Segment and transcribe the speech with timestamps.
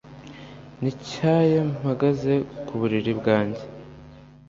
[0.81, 2.33] nicaye mpagaze
[2.65, 3.63] ku buriri bwanjye